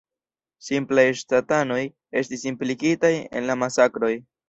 [0.69, 1.79] Simplaj ŝtatanoj
[2.25, 4.15] estis implikitaj en la masakroj.